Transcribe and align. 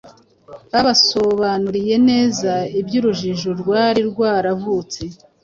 babasobanuriye 0.71 1.95
neza 2.09 2.53
iby’urujijo 2.79 3.49
rwari 3.61 4.01
rwaravutse 4.09 5.01